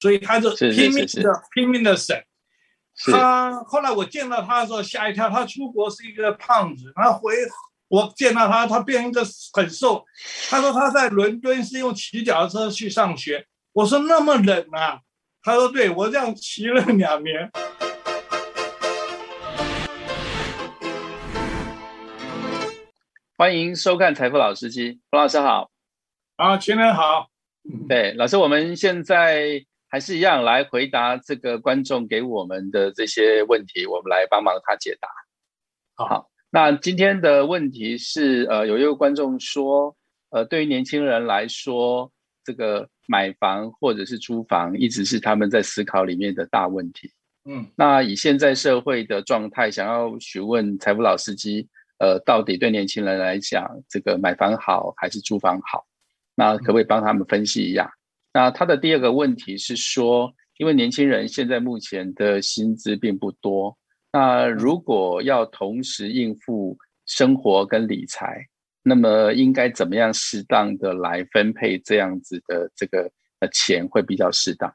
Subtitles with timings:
[0.00, 2.18] 所以他就拼命的拼命的省。
[3.12, 7.34] 他后来我见到他的时候吓一跳，他出国是一个胖子，然后回
[7.88, 10.04] 我见到他，他变一个很瘦。
[10.48, 13.46] 他说他在伦敦是用骑脚踏车去上学。
[13.72, 15.00] 我说那么冷啊？
[15.42, 17.50] 他说对，我这样骑了两年。
[23.36, 25.70] 欢迎收看《财富老司机》，冯老师好。
[26.36, 27.28] 啊，群人好。
[27.88, 35.08] 对，老师，我们现在还是一样来回答这个观众给我们的这些问题，我们来帮忙他解答。
[35.96, 39.96] 好，那今天的问题是，呃，有一位观众说，
[40.30, 42.10] 呃，对于年轻人来说，
[42.44, 47.10] 这个买房或者是租房，一直是他们在思考里面的大问题。
[47.44, 51.68] 嗯，那以现在社会的状态，想要询问财富老司机。
[51.98, 55.84] 呃，到底对年轻人来讲，这个买房好还是租房好？
[56.34, 57.92] 那可不可以帮他们分析一下？
[58.32, 63.76] 那他的第二个问题是说，因为年轻人现在目前的薪资并不多，
[64.12, 68.46] 那如果要同时应付生活跟理财，
[68.82, 74.72] 那么应该怎么样适当的来分配这样子的这个呃钱会比较适当？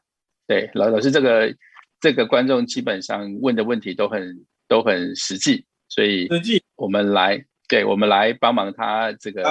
[0.47, 1.55] 对，老老师，这个
[1.99, 5.65] 这个观众基本上问的问题都很都很实际。
[5.87, 9.41] 所以实际，我们来，对，我们来帮忙他这个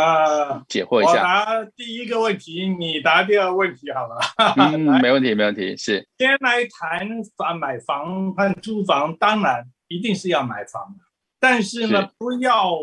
[0.68, 1.12] 解惑一下。
[1.12, 4.16] 我答第一个问题，你答第二个问题好了。
[4.56, 5.76] 嗯，没问题，没问题。
[5.76, 11.04] 是，先来谈房买房和租房，当然一定是要买房的，
[11.40, 12.78] 但是呢，不要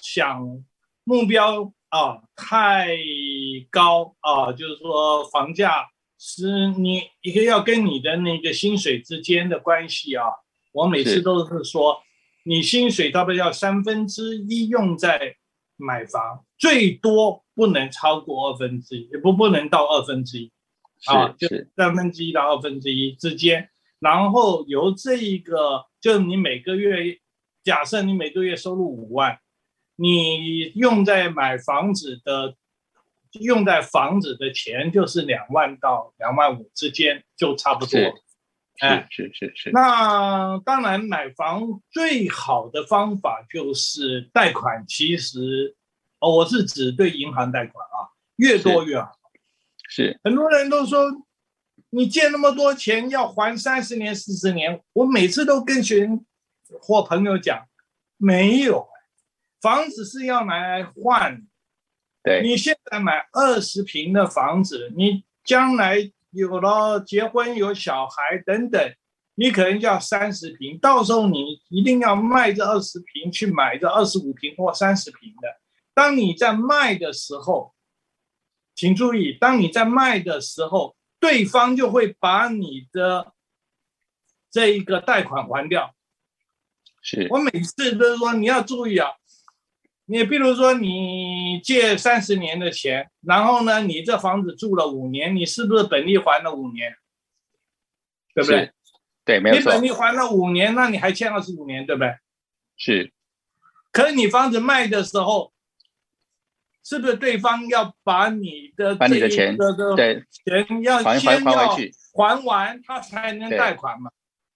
[0.00, 0.64] 想
[1.04, 2.96] 目标啊太
[3.70, 10.24] 高啊，就是说房价是你一个要跟你的那个薪水之间的关系啊。
[10.72, 12.00] 我每次都是说。
[12.48, 15.34] 你薪水差不多要三分之一用在
[15.76, 20.52] 买房，最多不能超过二分之一，也不不能到二分之一，
[21.06, 23.68] 啊，就三分之一到二分之一之间。
[23.98, 27.18] 然后由这一个，就你每个月，
[27.64, 29.40] 假设你每个月收入五万，
[29.96, 32.54] 你用在买房子的，
[33.40, 38.00] 用在房子的钱就是两万到两万五之间，就差不多。
[38.80, 39.70] 哎，是是是。
[39.72, 44.84] 那当然，买房最好的方法就是贷款。
[44.86, 45.74] 其实，
[46.18, 49.12] 哦，我是指对银行贷款啊，越多越好。
[49.88, 51.10] 是，很多人都说，
[51.90, 54.82] 你借那么多钱要还三十年、四十年。
[54.92, 56.24] 我每次都跟学生
[56.80, 57.66] 或朋友讲，
[58.18, 58.86] 没有，
[59.62, 61.42] 房子是要拿来换。
[62.22, 66.12] 对，你现在买二十平的房子，你将来。
[66.30, 68.94] 有了结婚有小孩等等，
[69.34, 75.48] 你可能要三十平，到时候你一定要卖这二十平去买这二十五平或三十平的。
[75.94, 77.74] 当你在卖的时候，
[78.74, 83.32] 请注意，当你在卖的时候，对方就会把你的
[84.50, 85.94] 这一个贷款还掉。
[87.00, 89.10] 是我每次都说你要注意啊。
[90.08, 96.94] 你比如说，你借三十年的钱，然后呢，你这房子住了五年，你是不是本利还了五年？
[98.32, 98.70] 对不对？
[99.24, 99.62] 对，没有错。
[99.62, 102.14] 你本利还了五年，那你还欠二十五年，对不对？
[102.76, 103.12] 是。
[103.90, 105.52] 可是你房子卖的时候，
[106.84, 109.56] 是不是对方要把你的把你的钱
[109.96, 111.76] 对钱要先要
[112.14, 114.12] 还完，他才能贷款嘛？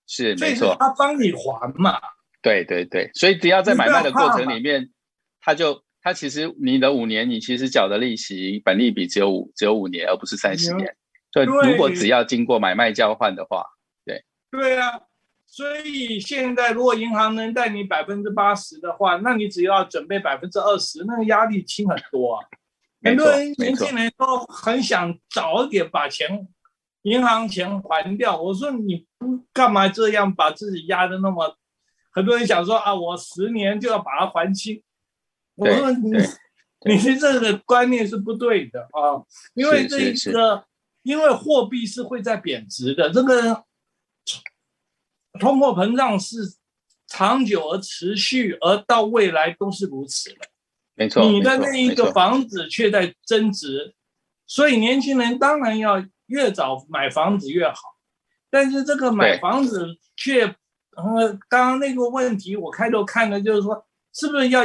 [0.07, 0.77] 是，没错。
[0.79, 2.01] 他帮你还嘛？
[2.41, 4.89] 对对对，所以只要在买卖的过程里面。
[5.41, 10.95] 他就他其实你的五年，你其实缴的利息本利比只有五只有五年，而不是三十年。
[11.33, 13.65] 所以如果只要经过买卖交换的话，
[14.05, 15.01] 对对啊。
[15.47, 22.47] 所以现在如果银行能贷你百分之八十的话，那你只要准备百分之二十，那个压力轻很多啊。
[23.03, 26.47] 很多人年轻人都很想早点把钱
[27.03, 28.41] 银行钱还掉。
[28.41, 31.57] 我说你不干嘛这样把自己压的那么？
[32.13, 34.81] 很多人想说啊，我十年就要把它还清。
[35.61, 36.11] 我说你，
[36.89, 39.21] 你这个观念是不对的啊！
[39.53, 40.65] 因为这一个，
[41.03, 43.65] 因为货币是会在贬值的，这个
[45.39, 46.39] 通货膨胀是
[47.07, 50.37] 长久而持续，而到未来都是如此的。
[50.95, 53.95] 没错，你的那一个房子却在增值，
[54.47, 57.77] 所以年轻人当然要越早买房子越好。
[58.49, 59.87] 但是这个买房子
[60.17, 60.47] 却，
[60.97, 64.63] 呃，刚刚那个问题我开头看的就是说，是不是要？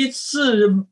[0.00, 0.86] 一次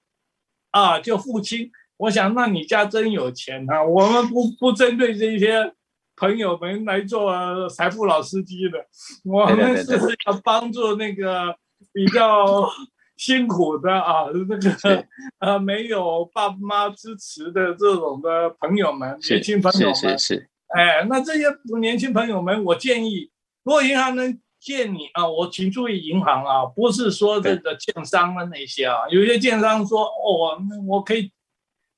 [0.71, 1.71] 啊，就付清。
[1.97, 3.83] 我想，那你家真有钱啊！
[3.83, 5.73] 我们不不针对这些
[6.15, 8.79] 朋友们来做财富老司机的，
[9.25, 11.57] 我们是要帮助那个
[11.93, 12.71] 比较
[13.17, 15.05] 辛苦的啊，那个
[15.41, 21.47] 呃没有爸妈支持的这种的朋友们，年轻朋友们，是是是，哎，那这些
[21.81, 23.29] 年轻朋友们，我建议，
[23.65, 31.31] 如果银行能借你啊，我请注意银行啊，不是说这个建商的那些啊，有些建商说哦，我可以，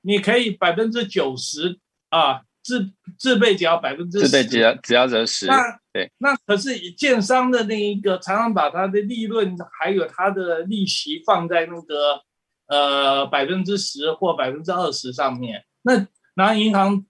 [0.03, 1.79] 你可以百分之九十
[2.09, 2.43] 啊。
[2.63, 5.63] 自自备只要百分之自备只要只要折十，那
[5.95, 12.21] 对，那可是建商的那一个常常把他的利润还有他的利息放在那个
[12.67, 17.03] 呃百分之十或百分之二十上面，那拿银行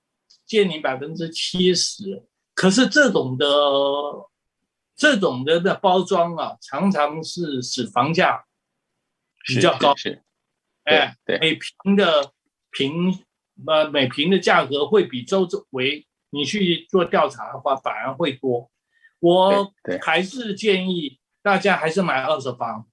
[0.46, 2.22] 借你百分之七十，
[2.54, 3.44] 可是这种的
[5.00, 8.44] 这种的的包装啊，常常是使房价
[9.46, 10.22] 比较高，是，
[10.84, 12.32] 哎，对，每平的
[12.70, 13.24] 平。
[13.66, 18.70] 呃，每平的价格会比周围你去做调查的话，反而会多。
[19.18, 19.70] 我
[20.00, 22.86] 还是建议大家还是买二手房，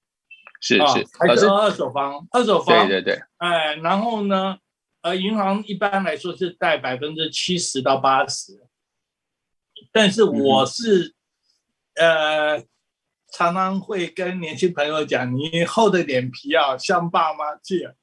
[0.60, 3.24] 是是，还是二手房，二手房，对对对。
[3.38, 4.58] 哎，然后呢，
[5.04, 8.68] 呃，银行一般来说是贷百分之七十到八十，
[9.94, 11.16] 但是我是
[12.00, 12.64] 呃，
[13.32, 17.96] 常常会跟年轻朋友讲，你厚着脸皮啊，向爸妈借。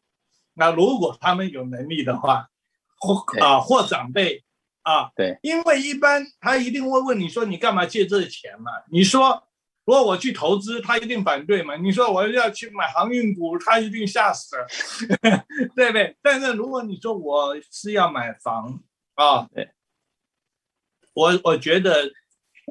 [0.55, 2.49] 那如果他们有能力的话。
[2.96, 4.43] 或啊，或长辈
[4.81, 8.70] 啊，对，因为一般他一定会问你说你干嘛借这钱嘛？
[8.91, 9.46] 你说
[9.85, 11.76] 如果我去投资，他一定反对嘛？
[11.76, 14.67] 你说我要去买航运股，他一定吓死了，
[15.76, 16.17] 对不对？
[16.23, 18.81] 但是如果你说我是要买房
[19.17, 19.69] 啊，对，
[21.12, 22.11] 我我觉得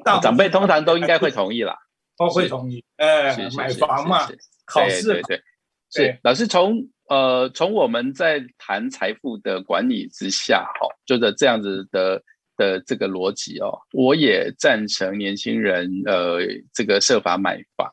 [0.22, 1.76] 长辈通常都应该会同意啦，
[2.18, 4.28] 都会同意，哎，买房嘛，
[4.66, 5.42] 考试，对对，
[5.90, 6.88] 是老师从。
[7.10, 12.18] 呃，从我们在谈财富的管理之下，哈，就是这样子的
[12.56, 16.38] 的这个逻辑哦，我也赞成年轻人呃
[16.72, 17.86] 这个设法买房。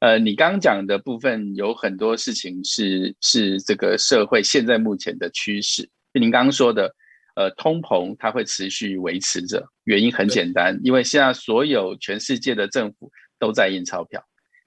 [0.00, 5.82] 呃，你刚刚讲的部分有很多事情是是这个社会现在目前的趋势。
[6.12, 6.94] 就您刚刚说的，
[7.34, 14.24] 呃，通膨它会持续维持着，原因很简单，因为现在所有全世界的政府都在印钞票，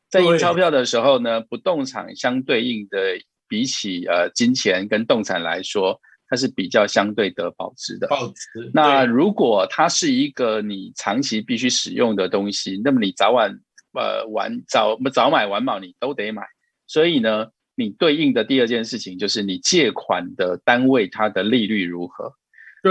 [0.09, 2.99] 在印钞票的时候呢，不动产相对应的。
[3.47, 8.07] 比起呃金钱跟动产来说，它是比较相对的保值的。
[8.07, 8.71] 保值。
[8.73, 13.51] 那如果它是一个你长期必须使用的东西，那么你早晚
[13.93, 16.41] 呃晚早早买晚买你都得买。
[16.87, 17.45] 所以呢，
[17.75, 22.33] 你对应的第二件事情就是你借款的单位它的利率如何？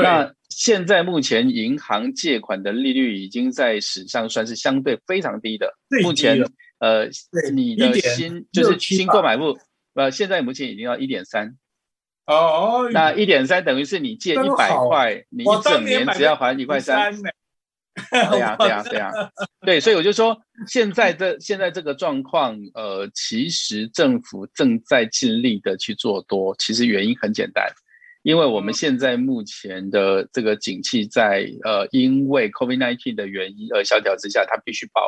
[0.02, 5.72] 那现在目前银行借款的利率已经在史上算是相对非常低的。
[6.02, 6.40] 目前
[6.78, 7.08] 呃，
[7.52, 9.58] 你的新就是新购买部。
[9.94, 11.56] 呃，现在目前已经要一点三，
[12.26, 17.14] 哦，那一点三等于是你借一百块，你一整年只要还一块三，
[18.10, 19.12] 对呀， 对呀，对呀，
[19.60, 20.36] 对，所以我就说，
[20.66, 27.64] 现在这现在这个状况，呃，其实政府正在尽力的去做多，其实原因很简单，
[28.24, 35.02] 因为我们现在目前的这个景气在呃，因为 COVID-19 的原因而萧条之下，它必须保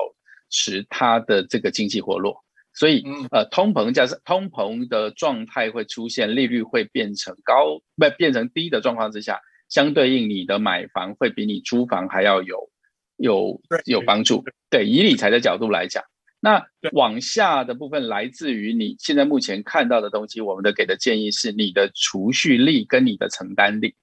[0.51, 2.45] 持它的这个经济活络。
[2.75, 9.41] 所以，呃，通膨加上通膨的状态会出现，利率会变成高，不变成低的状况之下，
[9.71, 12.69] 相对应你的买房会比你租房还要有
[13.17, 14.45] 有有帮助。
[14.69, 16.05] 对，以理财的角度来讲，
[16.41, 23.95] 那往下的部分来自于你现在目前看到的东西，我们的给的建议是你的储蓄力跟你的承担力，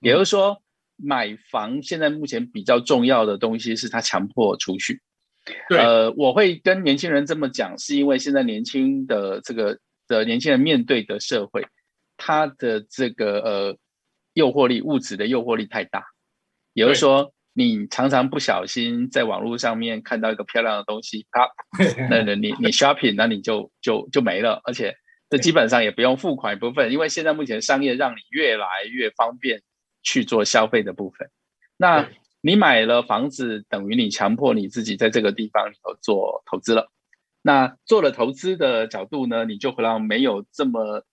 [0.00, 0.62] 也就是说，
[0.96, 5.00] 买房现在目前比较重要的东西是它强迫储蓄。
[5.70, 9.76] 呃，我会跟年轻人这么讲，是因为现在年轻的这个
[10.06, 11.66] 的年轻人面对的社会，
[12.16, 13.76] 他的这个呃
[14.34, 16.04] 诱惑力、物质的诱惑力太大。
[16.74, 21.48] 也就是说，你常常不小心在网络上面看到一个漂亮的东西，啪，
[22.08, 24.60] 那那你你 shopping，那你就就就没了。
[24.64, 24.94] 而且
[25.28, 29.62] 这基本上也不用付款部分，因为现在目前商业让你越来越方便
[30.02, 31.28] 去做消费的部分。
[31.76, 32.08] 那
[32.40, 36.90] 你买了房子，等于你强迫你自己在这个地方里头做投资了。
[37.42, 41.04] 那做了投资的角度呢，你就会让没有这么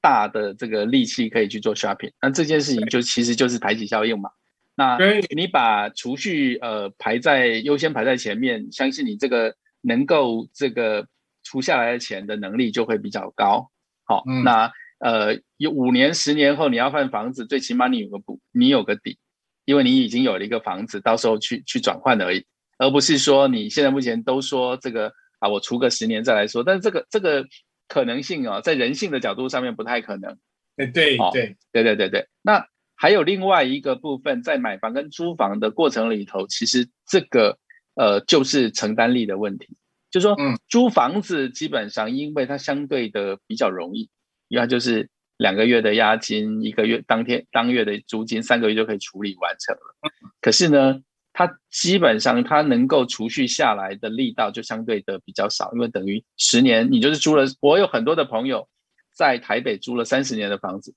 [0.00, 2.12] 大的这个力气可以去做 shopping。
[2.20, 4.30] 那这件事情就其实就是排挤效应嘛。
[4.78, 4.96] 那
[5.34, 11.06] 你把储蓄呃排在优先排在前面，相信你这个能够这个
[11.42, 13.70] 除下来的钱的能力就会比较高。
[14.04, 14.70] 好，那
[15.00, 19.18] 呃有五年十年后你要换房子，最起码你有个补，你有个底。
[19.64, 22.42] 因为你已经有了一个房子，到时候去去转换而已，
[22.78, 27.44] 而不是说你现在目前都说这个啊，我除个十年再来说，但是这个这个
[27.86, 30.38] 可能性啊，在人性的角度上面不太可能。
[30.78, 32.26] 哎，对对对对对对。
[32.40, 32.66] 那
[33.00, 37.56] 还有另外一个部分，在买房跟租房的过程里头，其实这个
[37.94, 39.76] 呃就是承担力的问题。
[40.10, 40.36] 就说
[40.68, 44.10] 租房子基本上因为它相对的比较容易，
[44.48, 50.12] 因为它就是两个月的押金，一个月当天当月的租金，三个月就可以处理完成了。
[50.40, 51.00] 可是呢，
[51.32, 57.44] 它基本上它能够储蓄下来的力道就相对的比较少，因为等于十年你就是租了。
[57.60, 58.68] 我有很多的朋友
[59.14, 60.92] 在台北租了三十年的房子，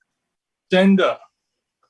[0.68, 1.20] 真的。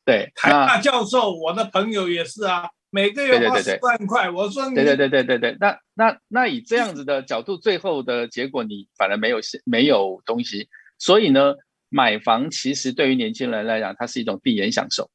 [0.05, 2.69] 对，台大教授，我的朋友也是啊。
[2.95, 10.69] 每个月花十万块，我说你对对对对对对，那那那以这样子的角度，最后的结果你反而没有没有东西，
[10.99, 11.55] 所以呢，
[11.89, 15.09] 买房其实对于年轻人来讲，它是一种递延享受，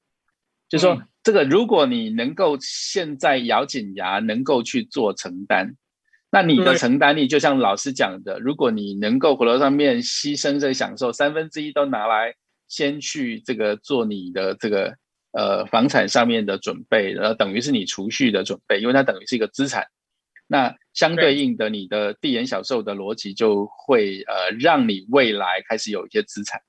[0.67, 5.75] 就说这个如果你能够现在咬紧牙，能够去做承担，
[6.32, 12.34] 那你的承担力就像老师讲的，如果你能够火炉上面牺牲这个享受，三分之一都拿来
[12.68, 14.96] 先去这个做你的这个。
[15.34, 19.86] 呃，房产上面的准备，然后，等于是你储蓄的准备，因为它等于是一个资产。
[20.48, 26.60] 那相对应的，你的递延小售的逻辑就会呃，让你未来开始有一些资产。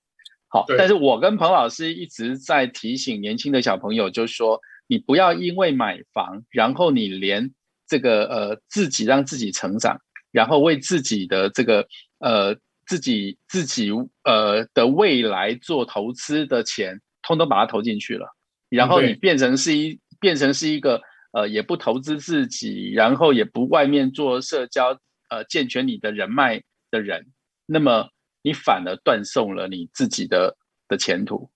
[0.49, 7.51] 好，但是我跟彭老师一直在提醒年轻的小朋友，就是说，你不要因为买房，然后你连
[7.87, 9.99] 这个呃自己让自己成长，
[10.31, 11.87] 然后为自己的这个
[12.19, 12.55] 呃
[12.89, 13.91] 自己自己
[14.25, 18.27] 呃的未来做投资的钱，通通把它投进去了。
[18.71, 21.01] 然后你变成是一变成是一个
[21.33, 27.27] 呃也不投资自己，然后也不外面做社交，呃健全你的人脉的人，
[27.67, 28.09] 那么
[28.43, 30.57] 你反而断送了你自己的
[30.89, 31.51] 的前途。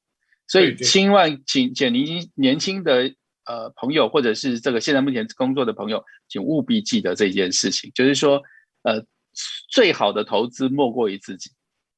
[0.46, 3.10] 所以千万请请您年轻的
[3.46, 8.42] 呃朋友，或者是这个现在目前工作的朋友，请务必记得这件事情，就是说
[8.82, 9.02] 呃
[9.68, 11.50] 最好的投资莫过于自己，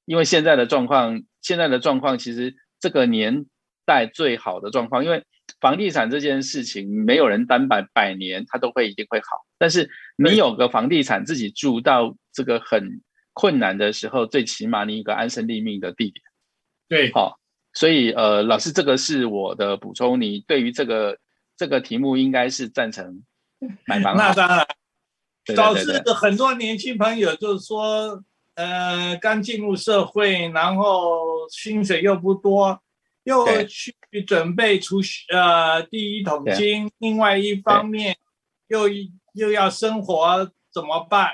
[0.05, 3.47] 因为现在的状况，现在的状况其实这个年。
[3.87, 5.23] 代最好的状况，因为
[5.61, 9.26] 房地产这件事情，没有人担保百年它都会一定会好。
[9.59, 13.03] 但是你有个房地产自己住到这个很
[13.35, 16.25] 困难的时候，最起码你一个安身立命的地点。
[16.88, 17.38] 对，好，
[17.75, 20.19] 所以呃，老师这个是我的补充。
[20.19, 21.19] 你对于这个
[21.55, 23.23] 这个题目应该是赞成
[23.85, 24.17] 买房？
[24.17, 24.67] 那当然，
[25.55, 28.23] 导致很多年轻朋友就是说，
[28.55, 32.81] 呃，刚进入社会，然后薪水又不多。
[33.25, 33.95] 又去
[34.27, 36.91] 准备储蓄，呃，第一桶金。
[36.99, 38.15] 另外一方面，
[38.69, 38.87] 又
[39.33, 41.31] 又要生活，怎么办？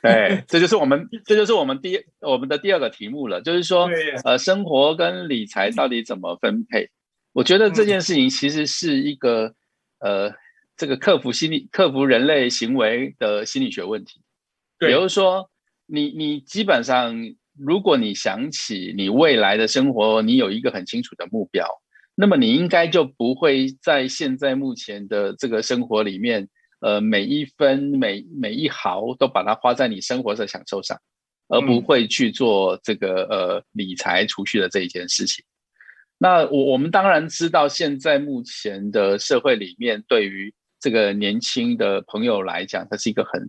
[0.00, 3.90] 对，这就是我们， 这就是我们第我们的第二个题目了，就是说，
[4.24, 6.88] 呃，生活跟理财到底怎么分配？
[7.34, 9.52] 我觉得这件事情其实是一个，
[9.98, 10.32] 呃，
[10.76, 14.20] 这个克服心理、克服人类行为的心理学问题。
[14.78, 15.50] 比如说，
[15.86, 17.34] 你你基本上。
[17.56, 21.64] 如果你想起你未来的生活，你有一个很清楚的目标，
[22.16, 26.48] 那么你应该就不会在现在目前的这个生活里面，
[26.80, 31.00] 呃，每一分每每一毫都把它花在你生活的享受上，
[31.46, 35.44] 而不会去做这个呃理财储蓄的这一件事情。
[36.18, 40.52] 那我我们当然知道，现在目前的社会里面，对于
[40.84, 43.40] 这个年轻的朋友来讲，它是一个很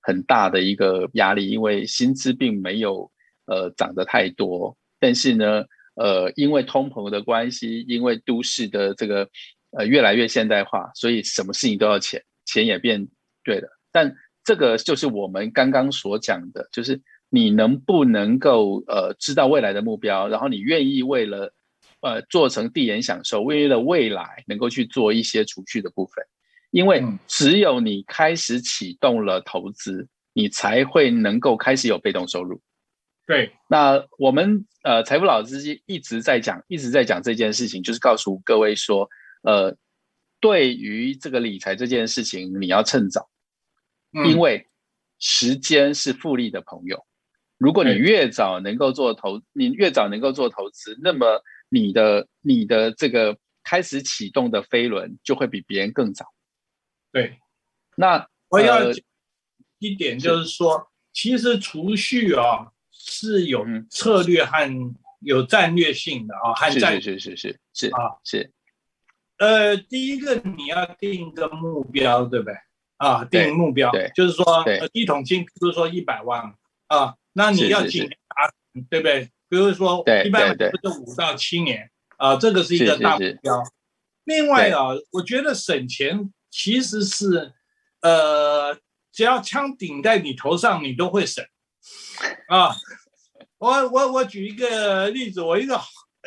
[0.00, 3.08] 很大的一个压力，因为薪资并没有。
[3.46, 5.64] 呃，涨得太多，但是呢，
[5.96, 9.28] 呃，因为通膨的关系，因为都市的这个
[9.72, 13.08] 呃越来越现代化，所以什么事情都要钱，钱也变
[13.42, 13.68] 对了。
[13.90, 21.52] 但这个就是我们刚刚所讲的，就是你能不能够呃知道未来的目标，然后你愿意为了
[22.02, 26.24] 呃做成递延享受，为了未来能够去做一些储蓄的部分，
[26.70, 32.60] 因为只有你开始启动了投资，你才会能够开始有被动收入。
[33.26, 39.08] 对，那我们呃财富老师一直在讲，一直在讲这件事情，就是告诉各位说，
[39.42, 39.76] 呃，
[40.40, 43.28] 对于这个理财这件事情，你要趁早，
[44.26, 44.66] 因为
[45.18, 47.04] 时间是复利的朋友。
[47.56, 56.24] 如果你越早能够做投，你越早能够做投资，那么你的你的这个开始启动的飞轮就会比别人更早。
[57.12, 57.38] 对，
[57.96, 58.90] 那我要
[59.78, 62.72] 一点就是说，其实储蓄啊。
[63.02, 68.52] 是有策略和有战略性的啊，和战是是是是啊是，
[69.38, 72.54] 呃，第一个你要定一个目标，对不对？
[72.98, 74.44] 啊，定目标，就是说
[74.92, 76.54] 一桶金，比如说一百万
[76.88, 79.30] 啊，那你要几年达成，对不对？
[79.48, 83.62] 比如说一般是五到七年啊，这个是一个大目标。
[84.24, 87.52] 另外啊，我觉得省钱其实是
[88.00, 88.76] 呃，
[89.12, 91.44] 只要枪顶在你头上，你都会省。
[92.48, 92.74] 啊，
[93.58, 95.80] 我我我举一个例子，我一个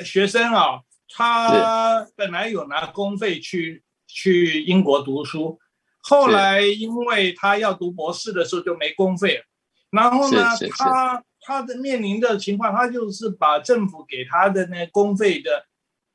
[0.03, 5.59] 学生啊，他本来有拿公费去去英国读书，
[6.01, 9.43] 后来因为他要读博士的时候就没公费了，
[9.91, 15.65] 然后呢，他他的面临的情况，他就是把政府给他的那公费的，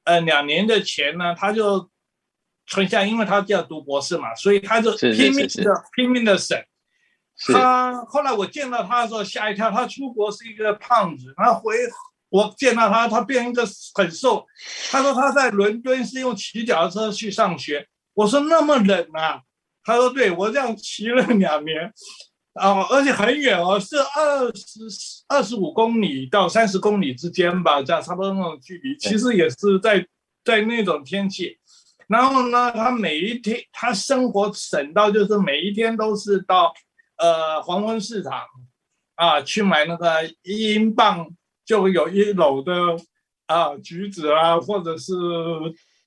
[0.05, 1.91] 呃，两年的钱呢，他就
[2.69, 6.57] 存下，因为他要读博士嘛，所以他就拼命的拼命的省。
[7.53, 11.75] 他后来我见到他的时候吓一跳，他出国是一个胖子，然后回
[12.29, 14.45] 我见到他，他变一个很瘦。
[14.91, 17.87] 他说他在伦敦是用骑脚踏车去上学。
[18.15, 19.41] 我说那么冷啊？
[19.85, 21.93] 他说对，我这样骑了两年。
[22.55, 24.81] 啊，而且很远哦，是二十
[25.29, 28.97] 二十五公里到三十公里之间吧，这样差不多那种距离。
[28.99, 30.05] 其实也是在
[30.45, 31.57] 在那种天气，
[32.09, 36.75] 然后呢，他每一天他生活省到就是每一天都是到
[37.17, 38.43] 呃黄昏市场
[39.15, 41.29] 啊去买那个一英镑
[41.65, 42.73] 就有一篓的
[43.47, 45.13] 啊橘子啊，或者是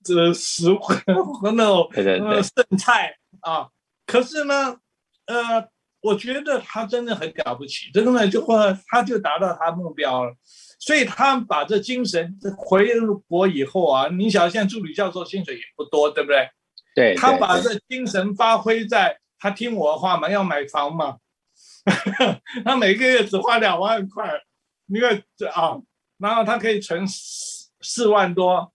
[0.03, 3.69] 这食和那种呃剩菜啊。
[4.05, 4.75] 可是呢，
[5.27, 5.69] 呃。
[6.03, 8.55] 我觉得他真的很了不起，真的就会
[8.87, 10.33] 他就达到他目标了，
[10.81, 12.89] 所以他把这精神回
[13.27, 16.49] 国以后啊，你想现在助理教授薪水也不多，对不对？
[16.95, 21.17] 对，他把这精神发挥在他听我的话嘛，要买房嘛，
[22.65, 24.41] 他每个月只花两万块，
[24.87, 25.77] 你看这啊，
[26.17, 28.73] 然后他可以存四四万多。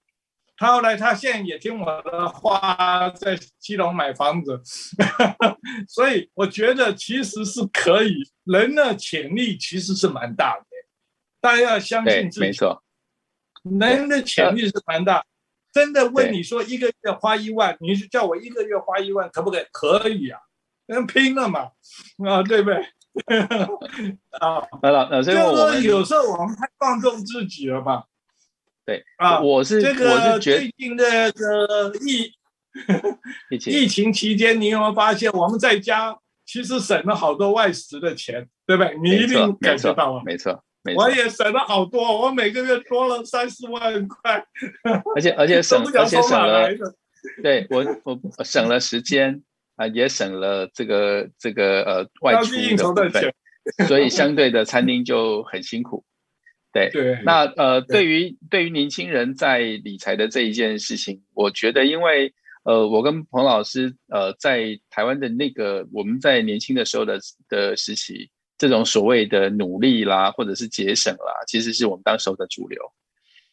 [0.59, 4.59] 他后来，他现在也听我的话，在基隆买房子，
[5.87, 10.66] 所以我觉得其实是可以，人的潜力其实是蛮大的，
[11.41, 12.41] 大家要相信自己。
[12.41, 12.83] 没错，
[13.63, 15.25] 男人的潜力是蛮大。
[15.73, 19.67] 真的问你说一个月花一万，你是叫我一个月花一万，可不可以？
[19.71, 20.41] 可以啊，
[20.87, 21.71] 能拼了嘛，
[22.27, 22.83] 啊，对不对？
[24.41, 28.05] 啊，老老师，就说有时候我们太放纵自己了吧。
[28.87, 32.33] 对啊，我是这个最近的个疫
[33.71, 36.17] 疫情期间，你有没有发现我们在家
[36.47, 38.97] 其实省了好多外食的钱，对不对？
[39.03, 40.65] 你一定感觉到啊，没错，没错，
[40.95, 44.45] 我也省了好多，我每个月多了三四万块，
[45.15, 46.69] 而且而且省而且省了，
[47.43, 49.43] 对我我省了时间
[49.77, 53.35] 啊，也省了这个这个呃外出的部分，
[53.89, 56.05] 所以相对的餐厅就很辛苦。
[56.73, 56.91] 对，
[57.25, 67.19] 那呃，对于对于年轻人在理财的这一件事情，我觉得，因为呃，我跟彭老师呃，在台湾的那个我们在年轻的时候的
[67.49, 72.81] 的时期，这种所谓的努力啦，或者是节省啦，其实是我们当时候的主流。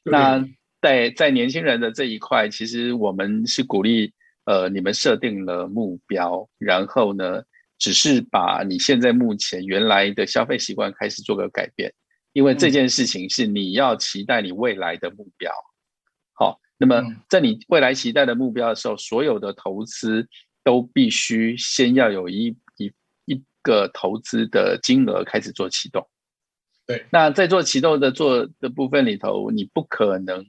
[0.04, 0.44] 那
[0.82, 4.14] 在在年轻人的这一块，其实我们是鼓励
[4.46, 7.42] 呃，你们设定了目标，然后呢，
[7.78, 11.94] 只是把你现在目前原来的消费习惯开始做个改变。
[12.34, 15.52] 因为这件事情是你要期待你未来的目标，
[16.34, 20.28] 好，那么在你未来期待的目标的时候，所有的投资
[20.64, 22.58] 都必须先要有一
[23.64, 26.08] 个投资的金额开始做启动。
[26.86, 30.46] 对，那在做启动的做的部分里头，你不可能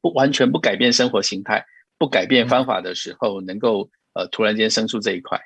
[0.00, 1.64] 不完全不改变生活形态、
[1.98, 5.40] 不改变方法的时候，能够呃突然间生出这一块。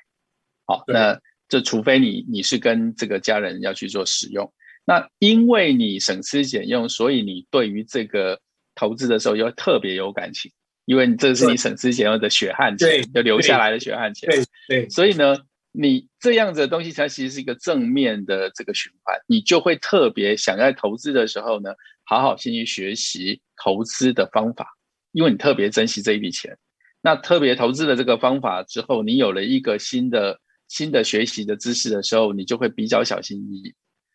[0.65, 4.51] 好，那这除非你你是跟这个家人要去做使用。
[4.83, 8.39] 那因为你省吃俭用，所以你对于这个
[8.75, 10.51] 投资的时候又特别有感情，
[10.85, 14.29] 因为这是你省吃俭用的血汗钱，就留下来的血汗钱。
[14.29, 15.37] 对对，所以呢，
[15.77, 21.71] 你这样子的东西，它其实是一个正面的这个循环，你就会特别想在投资的时候呢，
[22.03, 24.67] 好好先去学习投资的方法，
[25.11, 26.57] 因为你特别珍惜这一笔钱。
[27.01, 33.73] 那特别投资的这个方法之后，你有了一个新的新的学习的知识的时候，你就会比较小心翼翼。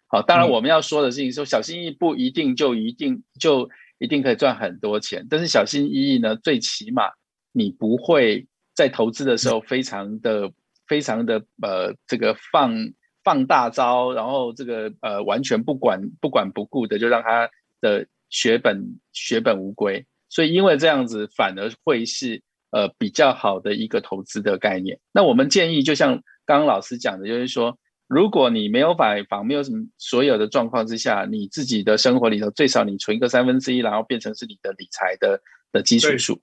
[0.09, 7.05] 好，当然我们要说的事情说小心翼翼不一定就一定就一定可以赚很多钱，但是小心翼翼呢，最起码
[7.53, 8.45] 你不会
[8.75, 10.51] 在投资的时候非常的
[10.91, 12.75] 非常的呃这个放
[13.23, 17.49] 放大招，然后这个呃完全不管不管不顾的就让他
[17.81, 24.99] 的血本血本无归，所以因为这样子反而会是呃比较好的一个投资的概念。
[25.13, 27.79] 那我们建议就像刚刚老师讲的，就是说。
[28.13, 36.41] 如果你没有买房，没有什么所有的状况之下，你自己的生活里头最少你存一个三分之一，然后变成是你的理财的的基础数。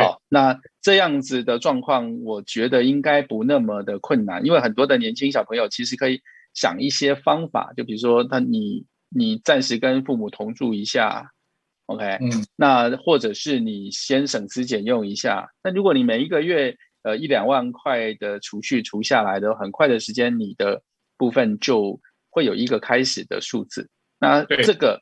[0.00, 6.20] 好，那这样子的状况，我觉得应该不那么的困难，因为很多的年轻小朋友其实可以
[6.52, 11.30] 想一些方法，就比如说他你你暂时跟父母同住一下
[11.86, 16.76] ，OK，嗯，那或者是你先省吃俭用一下，那如果你每一个月。
[17.04, 20.80] 呃，一两万块的储蓄除下来的，很快的时间，你的
[21.18, 23.90] 部分就会有一个开始的数字。
[24.18, 24.98] 那这个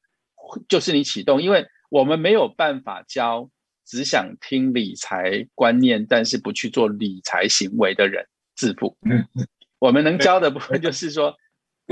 [0.69, 3.49] 就是你启动，因为我们没有办法教
[3.85, 8.97] 只想听理财观念，但是不去做理财行为的人致富。
[9.79, 11.37] 我们能教的部分就是说，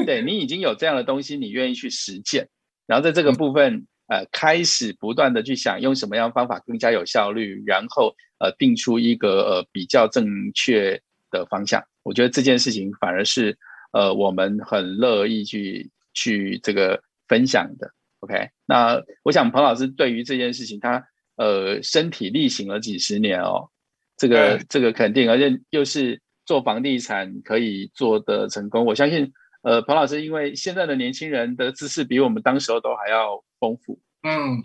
[0.06, 2.48] 对你已经有这样的东西，你愿意去实践，
[2.86, 11.00] 然后在这个部分，呃，开始不断的去想用什么样方法更加有效率，然后呃，定出一个呃比较正确
[11.30, 11.82] 的方向。
[12.02, 13.58] 我觉得这件事情反而是
[13.92, 17.92] 呃我们很乐意去去这个分享的。
[18.20, 21.04] OK，那我想彭老师对于这件事情，他
[21.40, 23.70] 呃身体力行了几十年哦，
[24.18, 34.62] 这个这个肯定，而且又是做房地产可以做的成功，我相信呃彭老师，因为现在的年轻人的知识比我们当时候都还要丰富，嗯，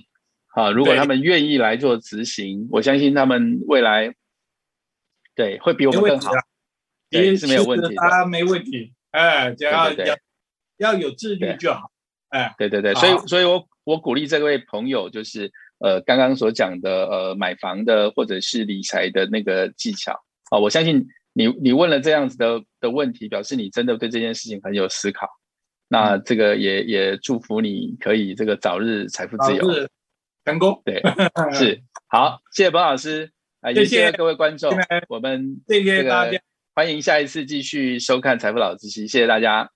[0.47, 4.13] 好，如果他们愿意来做执行，我相信他们未来
[5.33, 6.33] 对会比我们更好，
[7.09, 10.17] 对是没有问题的，没问题，哎，只要要
[10.77, 11.89] 要有自律就好。
[12.29, 13.27] 哎，对对对，所以。
[13.27, 20.13] 所以我我鼓励这位朋友，就是呃刚刚所讲的呃买房的或者是理财的那个技巧
[20.49, 25.27] 啊，我相信你你问了这样子的的问题，表示你真的对这件事情很有思考。
[25.87, 29.63] 那这个也也祝福你可以这个早日财富自由，
[30.43, 30.81] 成功。
[30.83, 30.99] 对，
[31.53, 34.71] 是好，谢谢彭老师啊，也谢谢各位观众，
[35.09, 36.39] 我们谢谢大家，
[36.73, 39.74] 欢迎下一次继续收看财富老知识，谢谢大家。